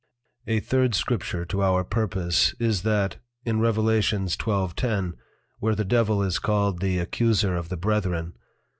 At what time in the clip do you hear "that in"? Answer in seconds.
2.81-3.59